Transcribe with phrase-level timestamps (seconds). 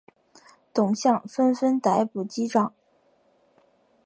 [0.73, 2.73] 董相纷纷逮捕击杖。